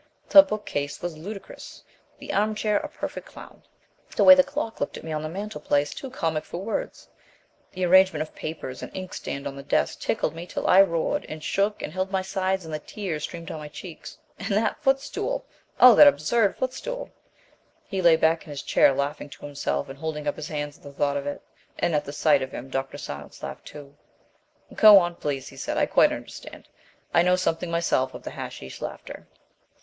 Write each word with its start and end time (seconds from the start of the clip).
The 0.29 0.41
bookcase 0.41 0.99
was 1.03 1.15
ludicrous, 1.15 1.83
the 2.17 2.33
arm 2.33 2.55
chair 2.55 2.77
a 2.77 2.89
perfect 2.89 3.27
clown, 3.27 3.61
the 4.15 4.23
way 4.23 4.33
the 4.33 4.41
clock 4.41 4.79
looked 4.79 4.97
at 4.97 5.03
me 5.03 5.11
on 5.11 5.21
the 5.21 5.29
mantelpiece 5.29 5.93
too 5.93 6.09
comic 6.09 6.43
for 6.43 6.57
words; 6.57 7.07
the 7.73 7.85
arrangement 7.85 8.23
of 8.23 8.33
papers 8.33 8.81
and 8.81 8.91
inkstand 8.95 9.45
on 9.45 9.55
the 9.55 9.61
desk 9.61 9.99
tickled 9.99 10.33
me 10.33 10.47
till 10.47 10.65
I 10.65 10.81
roared 10.81 11.27
and 11.29 11.43
shook 11.43 11.83
and 11.83 11.93
held 11.93 12.09
my 12.09 12.23
sides 12.23 12.65
and 12.65 12.73
the 12.73 12.79
tears 12.79 13.21
streamed 13.21 13.45
down 13.45 13.59
my 13.59 13.67
cheeks. 13.67 14.17
And 14.39 14.53
that 14.57 14.81
footstool! 14.81 15.45
Oh, 15.79 15.93
that 15.93 16.07
absurd 16.07 16.57
footstool!" 16.57 17.11
He 17.87 18.01
lay 18.01 18.15
back 18.15 18.41
in 18.43 18.49
his 18.49 18.63
chair, 18.63 18.95
laughing 18.95 19.29
to 19.29 19.45
himself 19.45 19.87
and 19.87 19.99
holding 19.99 20.27
up 20.27 20.35
his 20.35 20.47
hands 20.47 20.77
at 20.79 20.83
the 20.83 20.91
thought 20.93 21.15
of 21.15 21.27
it, 21.27 21.43
and 21.77 21.93
at 21.93 22.05
the 22.05 22.11
sight 22.11 22.41
of 22.41 22.51
him 22.53 22.69
Dr. 22.71 22.97
Silence 22.97 23.43
laughed 23.43 23.65
too. 23.65 23.93
"Go 24.73 24.97
on, 24.97 25.13
please," 25.17 25.49
he 25.49 25.57
said, 25.57 25.77
"I 25.77 25.85
quite 25.85 26.11
understand. 26.11 26.67
I 27.13 27.21
know 27.21 27.35
something 27.35 27.69
myself 27.69 28.15
of 28.15 28.23
the 28.23 28.31
hashish 28.31 28.81
laughter." 28.81 29.27